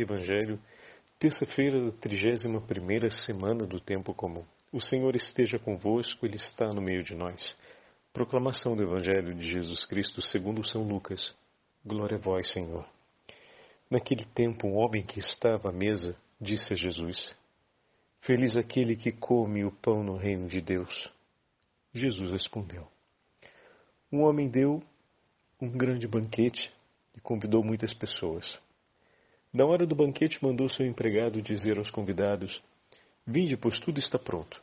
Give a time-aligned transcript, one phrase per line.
[0.00, 0.58] Evangelho,
[1.18, 4.44] terça-feira da trigésima primeira semana do tempo comum.
[4.72, 7.56] O Senhor esteja convosco, Ele está no meio de nós.
[8.12, 11.34] Proclamação do Evangelho de Jesus Cristo segundo São Lucas.
[11.84, 12.84] Glória a vós, Senhor.
[13.88, 17.36] Naquele tempo, um homem que estava à mesa disse a Jesus:
[18.20, 21.12] Feliz aquele que come o pão no reino de Deus.
[21.92, 22.88] Jesus respondeu:
[24.10, 24.82] Um homem deu
[25.60, 26.72] um grande banquete
[27.16, 28.58] e convidou muitas pessoas.
[29.54, 32.60] Na hora do banquete, mandou seu empregado dizer aos convidados:
[33.24, 34.60] Vinde, pois tudo está pronto.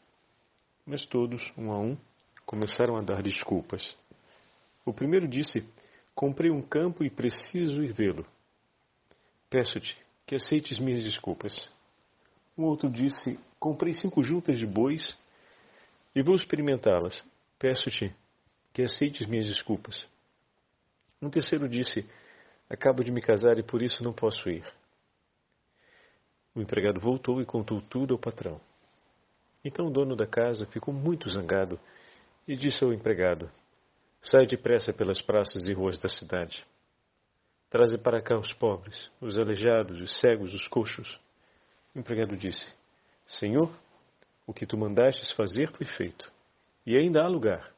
[0.86, 1.98] Mas todos, um a um,
[2.46, 3.96] começaram a dar desculpas.
[4.86, 5.66] O primeiro disse:
[6.14, 8.26] Comprei um campo e preciso ir vê-lo.
[9.50, 11.70] Peço-te que aceites minhas desculpas.
[12.58, 15.18] O outro disse: Comprei cinco juntas de bois
[16.14, 17.24] e vou experimentá-las.
[17.58, 18.14] Peço-te
[18.74, 20.06] que aceites minhas desculpas.
[21.22, 22.06] Um terceiro disse:
[22.70, 24.81] Acabo de me casar e por isso não posso ir.
[26.54, 28.60] O empregado voltou e contou tudo ao patrão.
[29.64, 31.80] Então o dono da casa ficou muito zangado
[32.48, 33.50] e disse ao empregado:
[34.22, 36.66] Sai depressa pelas praças e ruas da cidade.
[37.70, 41.20] Traze para cá os pobres, os aleijados, os cegos, os coxos.
[41.96, 42.68] O empregado disse:
[43.26, 43.74] Senhor,
[44.46, 46.30] o que tu mandastes fazer foi feito,
[46.86, 47.72] e ainda há lugar.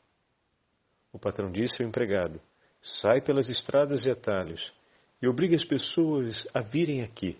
[1.12, 2.42] O patrão disse ao empregado:
[2.82, 4.74] Sai pelas estradas e atalhos
[5.22, 7.38] e obrigue as pessoas a virem aqui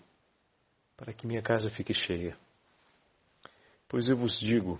[0.96, 2.36] para que minha casa fique cheia.
[3.88, 4.78] Pois eu vos digo: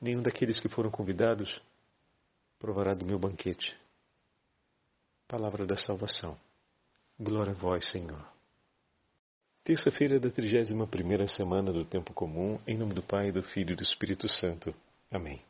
[0.00, 1.60] nenhum daqueles que foram convidados
[2.58, 3.76] provará do meu banquete.
[5.26, 6.38] Palavra da salvação.
[7.18, 8.26] Glória a vós, Senhor.
[9.64, 13.76] Terça-feira da 31 primeira semana do tempo comum, em nome do Pai, do Filho e
[13.76, 14.74] do Espírito Santo.
[15.10, 15.42] Amém.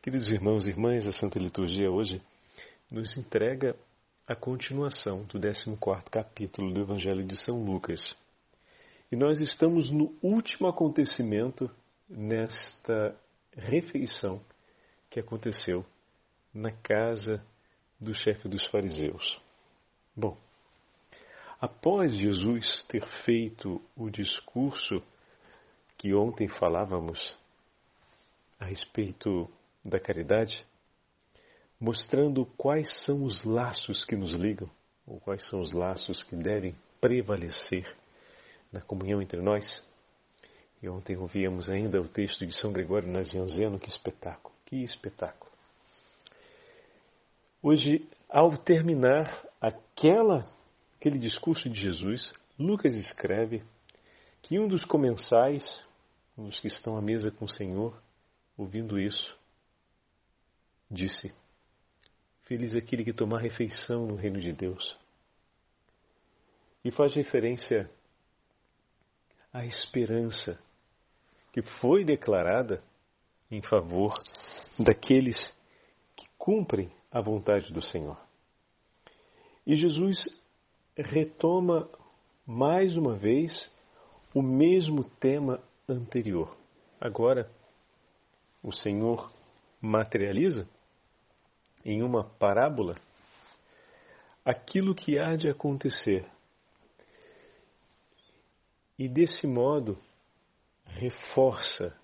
[0.00, 2.22] Queridos irmãos e irmãs, a Santa Liturgia hoje
[2.90, 3.76] nos entrega
[4.26, 8.16] a continuação do 14 capítulo do Evangelho de São Lucas.
[9.10, 11.70] E nós estamos no último acontecimento
[12.08, 13.18] nesta
[13.56, 14.40] refeição
[15.08, 15.84] que aconteceu
[16.52, 17.42] na casa
[17.98, 19.40] do chefe dos fariseus.
[20.14, 20.36] Bom,
[21.60, 25.02] após Jesus ter feito o discurso
[25.96, 27.36] que ontem falávamos
[28.60, 29.50] a respeito
[29.84, 30.66] da caridade,
[31.80, 34.68] mostrando quais são os laços que nos ligam,
[35.06, 37.96] ou quais são os laços que devem prevalecer
[38.72, 39.82] na comunhão entre nós.
[40.82, 45.50] E ontem ouvíamos ainda o texto de São Gregório Nazianzeno, que espetáculo, que espetáculo.
[47.60, 50.44] Hoje, ao terminar aquela,
[50.96, 53.64] aquele discurso de Jesus, Lucas escreve
[54.42, 55.82] que um dos comensais,
[56.36, 58.00] dos que estão à mesa com o Senhor,
[58.56, 59.36] ouvindo isso,
[60.88, 61.34] disse:
[62.44, 64.96] Feliz aquele que tomar refeição no reino de Deus.
[66.84, 67.90] E faz referência
[69.52, 70.58] a esperança
[71.52, 72.82] que foi declarada
[73.50, 74.12] em favor
[74.78, 75.52] daqueles
[76.14, 78.18] que cumprem a vontade do Senhor.
[79.66, 80.26] E Jesus
[80.96, 81.88] retoma
[82.46, 83.70] mais uma vez
[84.34, 86.56] o mesmo tema anterior.
[87.00, 87.50] Agora,
[88.62, 89.32] o Senhor
[89.80, 90.68] materializa
[91.84, 92.96] em uma parábola
[94.44, 96.26] aquilo que há de acontecer
[98.98, 99.96] e desse modo
[100.84, 101.96] reforça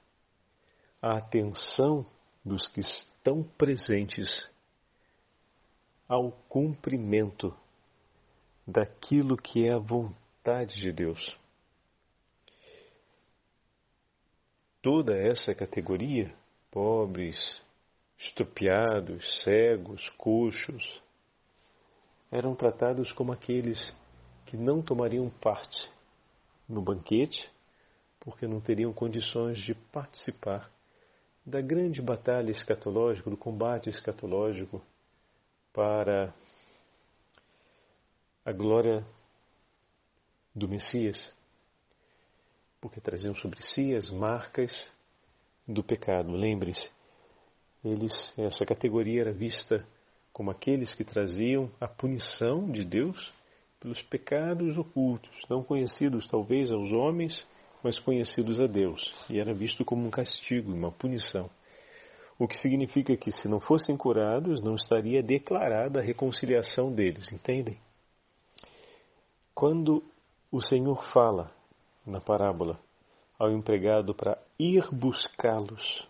[1.03, 2.06] a atenção
[2.44, 4.49] dos que estão presentes
[6.06, 7.54] ao cumprimento
[8.66, 11.37] daquilo que é a vontade de Deus.
[14.81, 16.33] Toda essa categoria,
[16.71, 17.60] pobres,
[18.19, 21.03] estrupiados, cegos, coxos,
[22.31, 23.93] eram tratados como aqueles
[24.47, 25.91] que não tomariam parte
[26.69, 27.51] no banquete,
[28.21, 30.71] porque não teriam condições de participar
[31.45, 34.83] da grande batalha escatológica, do combate escatológico
[35.73, 36.33] para
[38.45, 39.05] a glória
[40.55, 41.31] do Messias,
[42.81, 44.71] porque traziam sobre si as marcas
[45.67, 46.33] do pecado.
[46.33, 46.91] Lembre-se,
[47.84, 49.87] eles, essa categoria era vista
[50.33, 53.33] como aqueles que traziam a punição de Deus
[53.84, 57.47] pelos pecados ocultos, não conhecidos talvez aos homens,
[57.83, 61.51] mas conhecidos a Deus, e era visto como um castigo, uma punição.
[62.39, 67.78] O que significa que, se não fossem curados, não estaria declarada a reconciliação deles, entendem?
[69.54, 70.03] Quando
[70.51, 71.54] o Senhor fala
[72.07, 72.81] na parábola
[73.39, 76.09] ao empregado para ir buscá-los,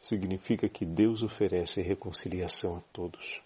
[0.00, 3.45] significa que Deus oferece reconciliação a todos.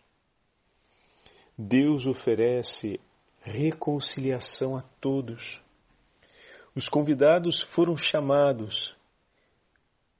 [1.60, 2.98] Deus oferece
[3.42, 5.60] reconciliação a todos.
[6.74, 8.96] Os convidados foram chamados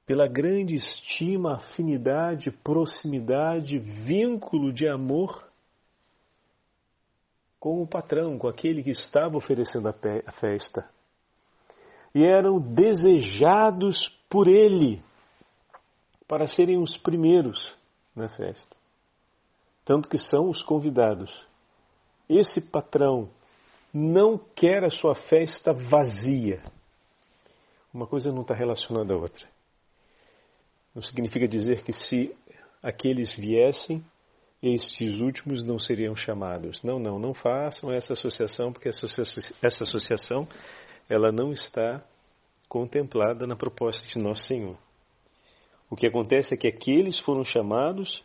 [0.05, 5.49] pela grande estima, afinidade, proximidade, vínculo de amor
[7.59, 10.87] com o patrão, com aquele que estava oferecendo a festa.
[12.13, 15.01] E eram desejados por ele
[16.27, 17.75] para serem os primeiros
[18.15, 18.80] na festa.
[19.83, 21.45] Tanto que são os convidados.
[22.29, 23.29] Esse patrão
[23.93, 26.61] não quer a sua festa vazia.
[27.93, 29.47] Uma coisa não está relacionada à outra.
[30.95, 32.35] Não significa dizer que se
[32.81, 34.03] aqueles viessem,
[34.61, 36.81] estes últimos não seriam chamados.
[36.83, 40.47] Não, não, não façam essa associação, porque essa associação
[41.09, 42.03] ela não está
[42.69, 44.77] contemplada na proposta de Nosso Senhor.
[45.89, 48.23] O que acontece é que aqueles foram chamados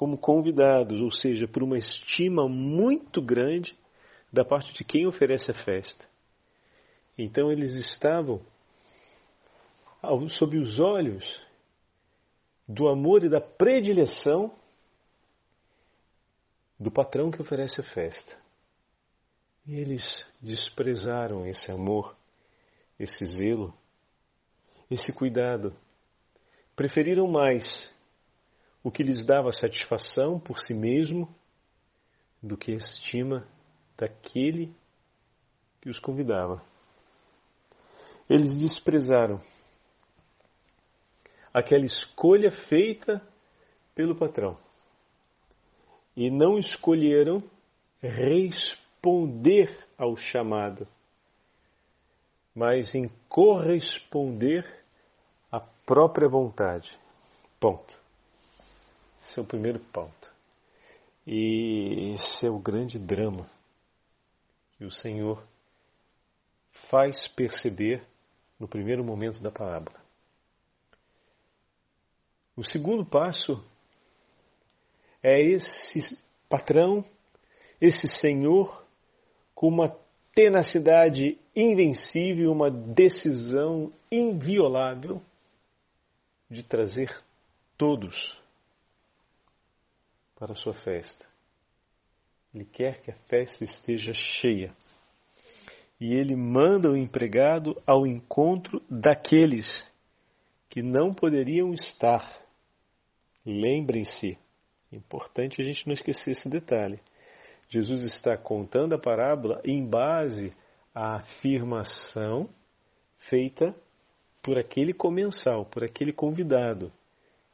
[0.00, 3.76] como convidados, ou seja, por uma estima muito grande
[4.32, 6.08] da parte de quem oferece a festa.
[7.18, 8.40] Então eles estavam
[10.30, 11.46] sob os olhos
[12.66, 14.50] do amor e da predileção
[16.78, 18.38] do patrão que oferece a festa.
[19.66, 22.16] E eles desprezaram esse amor,
[22.98, 23.74] esse zelo,
[24.90, 25.76] esse cuidado.
[26.74, 27.66] Preferiram mais
[28.82, 31.28] o que lhes dava satisfação por si mesmo
[32.42, 33.46] do que a estima
[33.96, 34.74] daquele
[35.80, 36.62] que os convidava.
[38.28, 39.40] Eles desprezaram
[41.52, 43.20] aquela escolha feita
[43.94, 44.56] pelo patrão
[46.16, 47.42] e não escolheram
[48.00, 50.86] responder ao chamado,
[52.54, 54.64] mas em corresponder
[55.52, 56.90] à própria vontade.
[57.58, 57.99] Ponto.
[59.30, 60.32] Esse é o primeiro ponto.
[61.24, 63.48] E esse é o grande drama
[64.72, 65.40] que o Senhor
[66.90, 68.02] faz perceber
[68.58, 70.00] no primeiro momento da parábola.
[72.56, 73.64] O segundo passo
[75.22, 76.18] é esse
[76.48, 77.04] patrão,
[77.80, 78.84] esse senhor,
[79.54, 79.96] com uma
[80.34, 85.22] tenacidade invencível, uma decisão inviolável
[86.50, 87.16] de trazer
[87.78, 88.39] todos
[90.40, 91.26] para a sua festa.
[92.52, 94.74] Ele quer que a festa esteja cheia.
[96.00, 99.86] E ele manda o empregado ao encontro daqueles
[100.70, 102.40] que não poderiam estar.
[103.44, 104.38] Lembrem-se,
[104.90, 106.98] importante a gente não esquecer esse detalhe.
[107.68, 110.54] Jesus está contando a parábola em base
[110.94, 112.48] à afirmação
[113.28, 113.76] feita
[114.42, 116.90] por aquele comensal, por aquele convidado.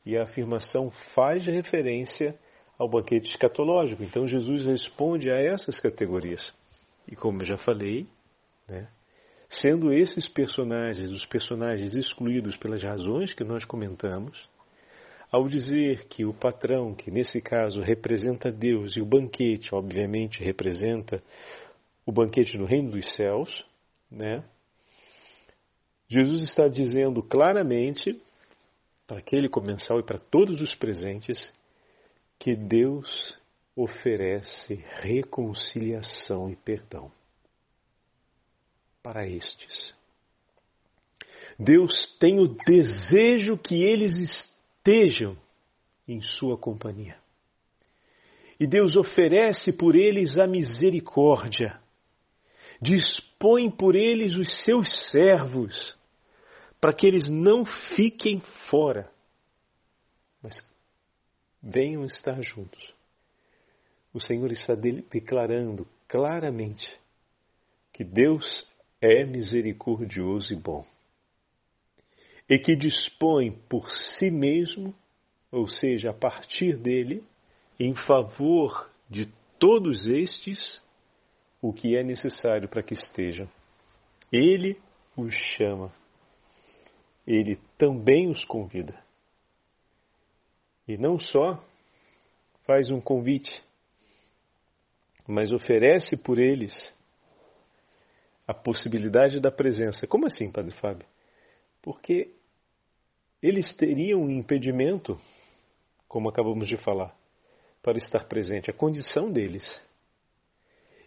[0.04, 2.38] E a afirmação faz referência
[2.78, 4.02] ao banquete escatológico.
[4.02, 6.52] Então Jesus responde a essas categorias.
[7.08, 8.06] E como eu já falei,
[8.68, 8.88] né,
[9.48, 14.48] sendo esses personagens os personagens excluídos pelas razões que nós comentamos,
[15.30, 21.22] ao dizer que o patrão, que nesse caso representa Deus, e o banquete, obviamente, representa
[22.04, 23.66] o banquete no reino dos céus,
[24.10, 24.44] né?
[26.08, 28.20] Jesus está dizendo claramente
[29.06, 31.52] para aquele comensal e para todos os presentes
[32.38, 33.38] que Deus
[33.74, 37.10] oferece reconciliação e perdão
[39.02, 39.94] para estes.
[41.58, 45.36] Deus tem o desejo que eles estejam
[46.08, 47.16] em sua companhia.
[48.58, 51.78] E Deus oferece por eles a misericórdia,
[52.80, 55.96] dispõe por eles os seus servos,
[56.80, 59.10] para que eles não fiquem fora,
[61.66, 62.94] venham estar juntos.
[64.14, 66.98] O Senhor está declarando claramente
[67.92, 68.70] que Deus
[69.00, 70.86] é misericordioso e bom,
[72.48, 74.94] e que dispõe por si mesmo,
[75.50, 77.24] ou seja, a partir dele,
[77.78, 79.26] em favor de
[79.58, 80.80] todos estes,
[81.60, 83.48] o que é necessário para que estejam.
[84.32, 84.80] Ele
[85.16, 85.92] os chama,
[87.26, 89.05] ele também os convida.
[90.86, 91.62] E não só
[92.64, 93.62] faz um convite,
[95.26, 96.94] mas oferece por eles
[98.46, 100.06] a possibilidade da presença.
[100.06, 101.06] Como assim, Padre Fábio?
[101.82, 102.32] Porque
[103.42, 105.20] eles teriam um impedimento,
[106.08, 107.14] como acabamos de falar,
[107.82, 109.64] para estar presente, a condição deles.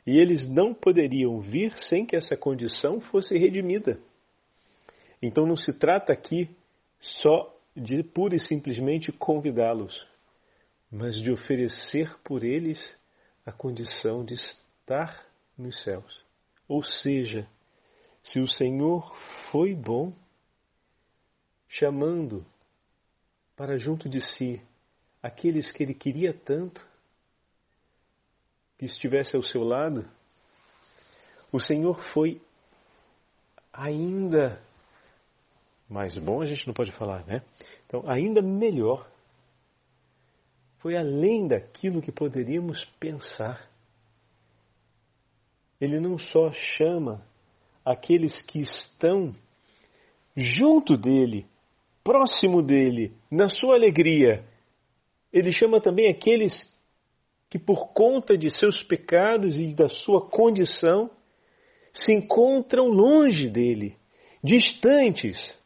[0.06, 4.00] E eles não poderiam vir sem que essa condição fosse redimida.
[5.22, 6.50] Então não se trata aqui
[7.00, 10.06] só de pura e simplesmente convidá-los,
[10.92, 12.80] mas de oferecer por eles
[13.46, 15.26] a condição de estar
[15.58, 16.24] nos céus.
[16.68, 17.48] Ou seja,
[18.24, 19.16] se o Senhor
[19.52, 20.14] foi bom,
[21.68, 22.46] chamando
[23.56, 24.62] para junto de si
[25.22, 26.86] aqueles que ele queria tanto,
[28.78, 30.10] que estivesse ao seu lado,
[31.52, 32.42] o Senhor foi
[33.74, 34.62] ainda
[35.90, 37.42] mais bom, a gente não pode falar, né?
[37.88, 39.10] Então, ainda melhor.
[40.78, 43.68] Foi além daquilo que poderíamos pensar.
[45.82, 47.26] Ele não só chama
[47.84, 49.34] aqueles que estão
[50.36, 51.46] junto dele,
[52.04, 54.46] próximo dele, na sua alegria,
[55.32, 56.54] ele chama também aqueles
[57.50, 61.10] que, por conta de seus pecados e da sua condição,
[61.94, 63.98] se encontram longe dele,
[64.44, 65.58] distantes,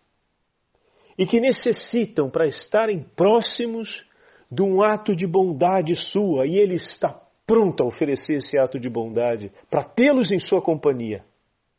[1.17, 3.89] e que necessitam, para estarem próximos,
[4.51, 8.89] de um ato de bondade sua, e ele está pronto a oferecer esse ato de
[8.89, 11.23] bondade para tê-los em sua companhia.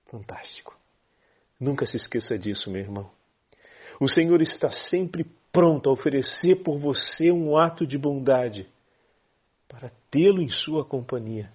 [0.07, 0.77] Fantástico.
[1.59, 3.11] Nunca se esqueça disso, meu irmão.
[4.01, 8.69] O Senhor está sempre pronto a oferecer por você um ato de bondade
[9.69, 11.51] para tê-lo em sua companhia.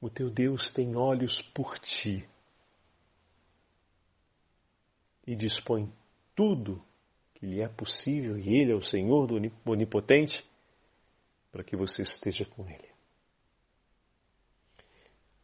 [0.00, 2.26] O teu Deus tem olhos por ti
[5.26, 5.92] e dispõe
[6.40, 6.82] tudo
[7.34, 9.34] que lhe é possível, e Ele é o Senhor do
[9.66, 10.42] Onipotente,
[11.52, 12.88] para que você esteja com Ele.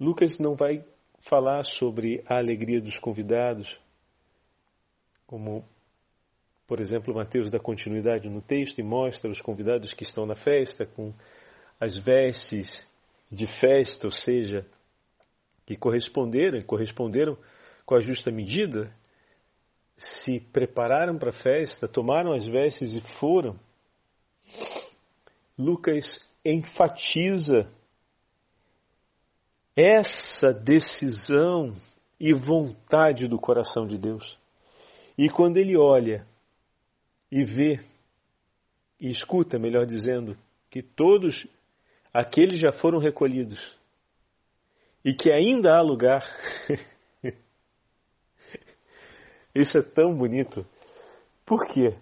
[0.01, 0.83] Lucas não vai
[1.29, 3.79] falar sobre a alegria dos convidados,
[5.27, 5.69] como,
[6.67, 10.87] por exemplo, Mateus dá continuidade no texto e mostra os convidados que estão na festa
[10.87, 11.13] com
[11.79, 12.91] as vestes
[13.31, 14.67] de festa, ou seja,
[15.67, 17.37] que corresponderam, corresponderam
[17.85, 18.91] com a justa medida,
[19.97, 23.59] se prepararam para a festa, tomaram as vestes e foram.
[25.59, 26.05] Lucas
[26.45, 27.71] enfatiza
[29.75, 31.75] essa decisão
[32.19, 34.39] e vontade do coração de Deus.
[35.19, 36.27] E quando ele olha
[37.31, 37.81] e vê
[39.01, 40.37] e escuta, melhor dizendo,
[40.71, 41.47] que todos
[42.13, 43.77] aqueles já foram recolhidos
[45.05, 46.25] e que ainda há lugar.
[49.61, 50.67] Isso é tão bonito.
[51.45, 51.95] Por quê?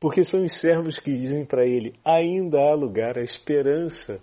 [0.00, 4.22] Porque são os servos que dizem para ele: ainda há lugar, a esperança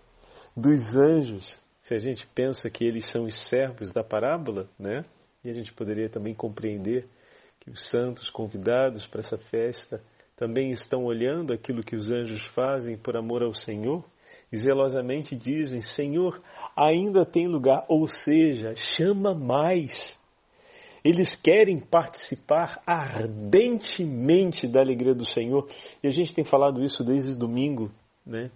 [0.55, 5.03] dos anjos se a gente pensa que eles são os servos da parábola, né?
[5.43, 7.05] E a gente poderia também compreender
[7.59, 10.01] que os santos convidados para essa festa
[10.37, 14.03] também estão olhando aquilo que os anjos fazem por amor ao Senhor
[14.51, 16.41] e zelosamente dizem: Senhor,
[16.75, 19.91] ainda tem lugar, ou seja, chama mais.
[21.03, 25.69] Eles querem participar ardentemente da alegria do Senhor.
[26.01, 27.91] E a gente tem falado isso desde domingo,
[28.25, 28.49] né?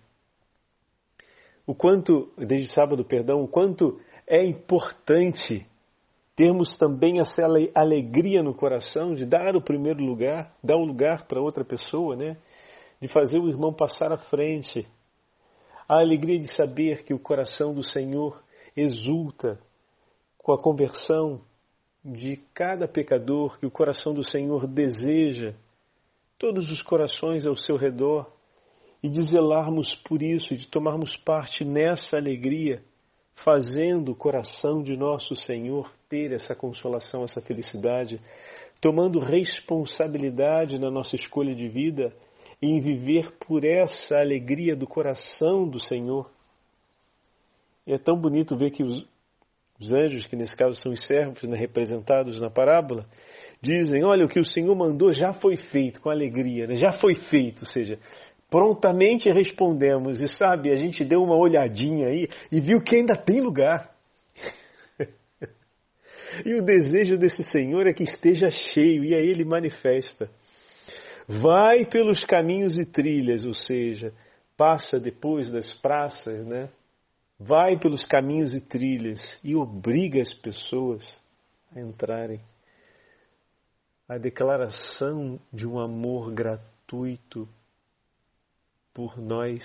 [1.68, 5.68] o quanto, desde sábado, perdão, o quanto é importante
[6.34, 11.28] termos também essa alegria no coração de dar o primeiro lugar, dar o um lugar
[11.28, 12.38] para outra pessoa, né?
[13.02, 14.88] De fazer o irmão passar à frente.
[15.90, 18.42] A alegria de saber que o coração do Senhor
[18.76, 19.60] exulta
[20.38, 21.42] com a conversão
[22.08, 25.54] de cada pecador, que o coração do Senhor deseja
[26.40, 28.32] todos os corações ao seu redor
[29.04, 32.82] e de zelarmos por isso, de tomarmos parte nessa alegria,
[33.36, 38.22] fazendo o coração de nosso Senhor ter essa consolação, essa felicidade,
[38.80, 42.14] tomando responsabilidade na nossa escolha de vida
[42.62, 46.30] em viver por essa alegria do coração do Senhor.
[47.86, 49.06] E é tão bonito ver que os,
[49.80, 53.06] os anjos, que nesse caso são os servos né, representados na parábola,
[53.62, 56.76] dizem: Olha, o que o Senhor mandou já foi feito com alegria, né?
[56.76, 58.00] já foi feito, ou seja,
[58.50, 60.22] prontamente respondemos.
[60.22, 63.92] E sabe, a gente deu uma olhadinha aí e viu que ainda tem lugar.
[66.44, 70.30] e o desejo desse Senhor é que esteja cheio, e aí ele manifesta.
[71.28, 74.14] Vai pelos caminhos e trilhas, ou seja,
[74.56, 76.70] passa depois das praças, né?
[77.40, 81.04] Vai pelos caminhos e trilhas e obriga as pessoas
[81.76, 82.42] a entrarem.
[84.10, 87.48] A declaração de um amor gratuito
[88.94, 89.64] por nós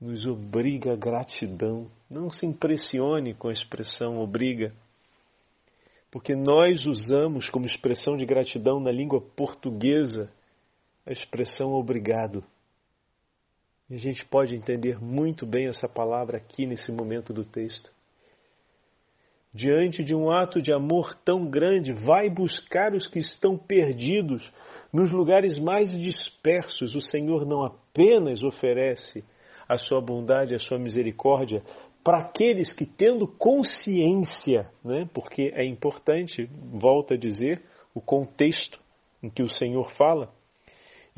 [0.00, 1.90] nos obriga a gratidão.
[2.10, 4.74] Não se impressione com a expressão obriga,
[6.10, 10.30] porque nós usamos como expressão de gratidão na língua portuguesa
[11.06, 12.44] a expressão obrigado.
[13.90, 17.90] E a gente pode entender muito bem essa palavra aqui nesse momento do texto.
[19.52, 24.52] Diante de um ato de amor tão grande, vai buscar os que estão perdidos
[24.92, 26.94] nos lugares mais dispersos.
[26.94, 29.24] O Senhor não apenas oferece
[29.66, 31.62] a sua bondade, a sua misericórdia
[32.04, 37.62] para aqueles que, tendo consciência, né, porque é importante, volta a dizer,
[37.94, 38.80] o contexto
[39.22, 40.32] em que o Senhor fala.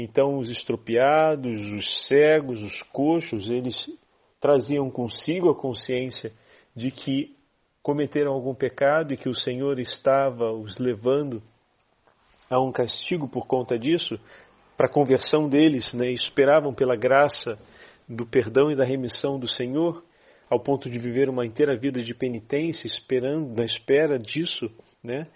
[0.03, 3.77] Então, os estropiados, os cegos, os coxos, eles
[4.41, 6.33] traziam consigo a consciência
[6.75, 7.37] de que
[7.83, 11.43] cometeram algum pecado e que o Senhor estava os levando
[12.49, 14.19] a um castigo por conta disso,
[14.75, 16.11] para a conversão deles, né?
[16.11, 17.59] esperavam pela graça
[18.09, 20.03] do perdão e da remissão do Senhor,
[20.49, 24.71] ao ponto de viver uma inteira vida de penitência, esperando, na espera disso,
[25.05, 25.27] né?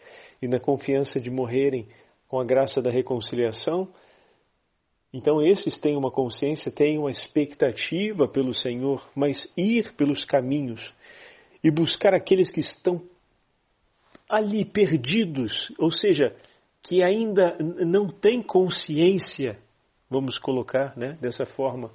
[0.41, 1.87] e na confiança de morrerem
[2.27, 3.93] com a graça da reconciliação.
[5.17, 10.93] Então, esses têm uma consciência, têm uma expectativa pelo Senhor, mas ir pelos caminhos
[11.63, 13.01] e buscar aqueles que estão
[14.29, 16.35] ali perdidos, ou seja,
[16.83, 17.57] que ainda
[17.87, 19.57] não têm consciência,
[20.11, 21.93] vamos colocar né, dessa forma,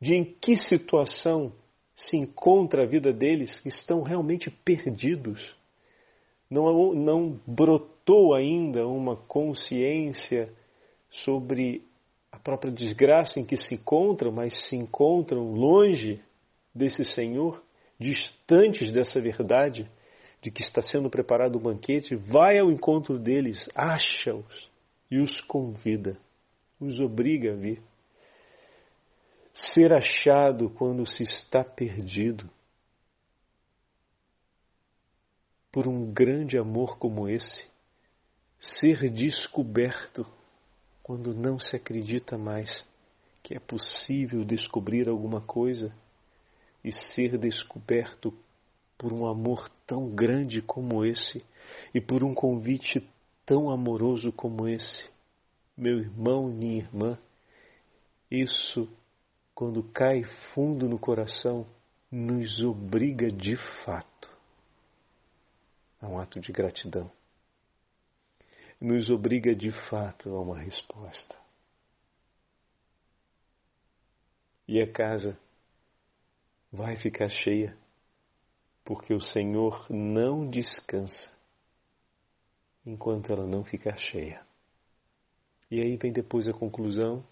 [0.00, 1.52] de em que situação
[1.94, 5.54] se encontra a vida deles, que estão realmente perdidos.
[6.50, 10.52] Não, não brotou ainda uma consciência
[11.08, 11.91] sobre
[12.32, 16.20] a própria desgraça em que se encontram, mas se encontram longe
[16.74, 17.62] desse Senhor,
[18.00, 19.88] distantes dessa verdade
[20.40, 24.70] de que está sendo preparado o banquete, vai ao encontro deles, acha-os
[25.10, 26.16] e os convida,
[26.80, 27.82] os obriga a vir.
[29.52, 32.48] Ser achado quando se está perdido.
[35.70, 37.64] Por um grande amor como esse,
[38.58, 40.26] ser descoberto
[41.02, 42.84] quando não se acredita mais
[43.42, 45.92] que é possível descobrir alguma coisa
[46.84, 48.32] e ser descoberto
[48.96, 51.44] por um amor tão grande como esse
[51.92, 53.06] e por um convite
[53.44, 55.10] tão amoroso como esse.
[55.76, 57.18] Meu irmão, minha irmã,
[58.30, 58.88] isso,
[59.54, 60.22] quando cai
[60.54, 61.66] fundo no coração,
[62.10, 64.30] nos obriga de fato
[66.00, 67.10] a um ato de gratidão.
[68.82, 71.38] Nos obriga de fato a uma resposta.
[74.66, 75.38] E a casa
[76.72, 77.78] vai ficar cheia
[78.84, 81.30] porque o Senhor não descansa
[82.84, 84.44] enquanto ela não ficar cheia.
[85.70, 87.24] E aí vem depois a conclusão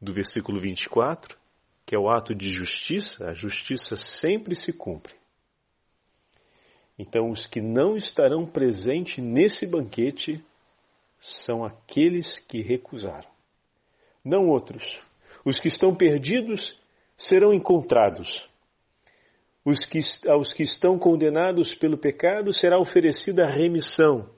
[0.00, 1.36] do versículo 24,
[1.84, 5.14] que é o ato de justiça, a justiça sempre se cumpre.
[6.98, 10.44] Então, os que não estarão presentes nesse banquete
[11.20, 13.28] são aqueles que recusaram,
[14.24, 15.00] não outros.
[15.44, 16.76] Os que estão perdidos
[17.16, 18.48] serão encontrados
[19.68, 24.30] os que, aos que estão condenados pelo pecado será oferecida a remissão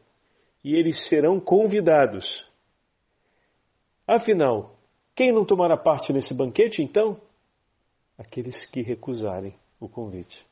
[0.65, 2.45] e eles serão convidados.
[4.09, 4.77] Afinal,
[5.15, 7.21] quem não tomará parte nesse banquete então?
[8.19, 10.45] Aqueles que recusarem o convite.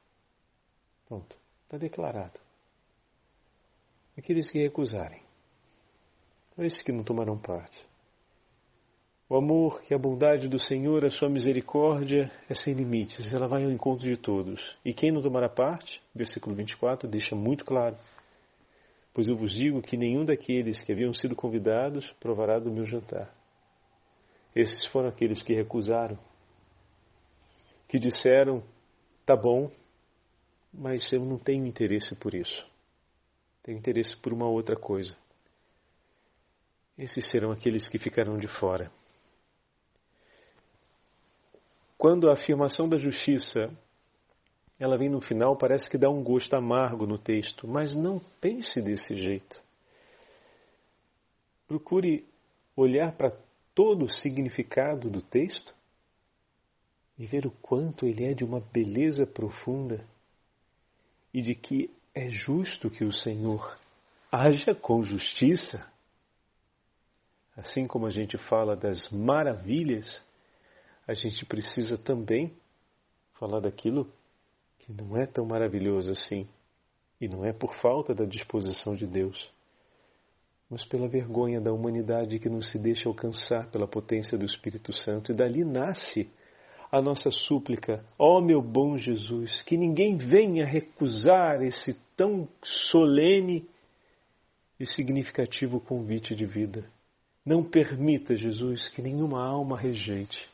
[1.09, 1.37] Pronto,
[1.69, 2.41] está declarado.
[4.17, 5.23] Aqueles que recusarem.
[6.57, 7.87] Esses que não tomarão parte.
[9.29, 13.63] O amor e a bondade do Senhor, a sua misericórdia é sem limites, ela vai
[13.63, 14.59] ao encontro de todos.
[14.83, 17.97] E quem não tomará parte, versículo 24, deixa muito claro:
[19.13, 23.31] Pois eu vos digo que nenhum daqueles que haviam sido convidados provará do meu jantar.
[24.57, 26.19] Esses foram aqueles que recusaram,
[27.87, 28.63] que disseram:
[29.27, 29.71] Tá bom,
[30.73, 32.67] mas eu não tenho interesse por isso.
[33.63, 35.17] Tenho interesse por uma outra coisa.
[36.97, 38.91] Esses serão aqueles que ficarão de fora.
[41.97, 43.71] Quando a afirmação da justiça
[44.79, 48.81] ela vem no final, parece que dá um gosto amargo no texto, mas não pense
[48.81, 49.61] desse jeito.
[51.67, 52.25] Procure
[52.77, 53.37] olhar para
[53.75, 55.75] todo o significado do texto
[57.19, 60.07] e ver o quanto ele é de uma beleza profunda
[61.39, 63.79] e de que é justo que o Senhor
[64.31, 65.89] haja com justiça.
[67.57, 70.21] Assim como a gente fala das maravilhas
[71.07, 72.53] a gente precisa também
[73.39, 74.13] falar daquilo
[74.81, 76.47] que não é tão maravilhoso assim.
[77.21, 79.49] E não é por falta da disposição de Deus,
[80.69, 85.31] mas pela vergonha da humanidade que não se deixa alcançar pela potência do Espírito Santo.
[85.31, 86.29] E dali nasce
[86.91, 93.69] a nossa súplica: ó oh, meu bom Jesus, que ninguém venha recusar esse tão solene
[94.79, 96.85] e significativo convite de vida.
[97.45, 100.47] Não permita, Jesus, que nenhuma alma rejeite.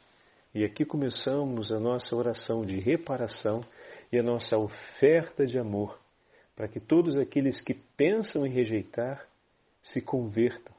[0.54, 3.62] E aqui começamos a nossa oração de reparação
[4.12, 5.98] e a nossa oferta de amor,
[6.54, 9.26] para que todos aqueles que pensam em rejeitar
[9.82, 10.72] se convertam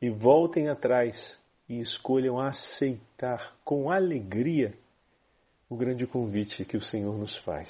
[0.00, 1.36] e voltem atrás
[1.68, 4.74] e escolham aceitar com alegria
[5.68, 7.68] o grande convite que o Senhor nos faz.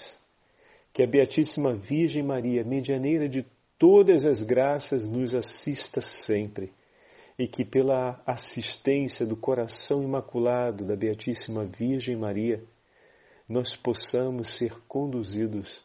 [0.92, 3.44] Que a Beatíssima Virgem Maria, medianeira de
[3.78, 6.72] todas as graças, nos assista sempre
[7.38, 12.62] e que, pela assistência do coração imaculado da Beatíssima Virgem Maria,
[13.48, 15.84] nós possamos ser conduzidos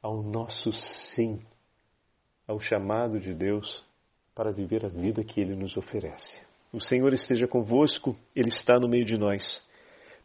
[0.00, 0.70] ao nosso
[1.14, 1.40] sim,
[2.46, 3.84] ao chamado de Deus
[4.34, 6.53] para viver a vida que Ele nos oferece.
[6.74, 9.64] O Senhor esteja convosco, Ele está no meio de nós.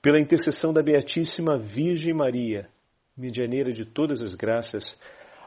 [0.01, 2.67] Pela intercessão da Beatíssima Virgem Maria,
[3.15, 4.99] medianeira de todas as graças,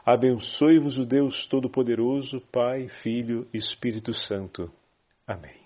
[0.05, 4.71] abençoe-vos o Deus Todo-Poderoso, Pai, Filho e Espírito Santo.
[5.27, 5.62] Amém.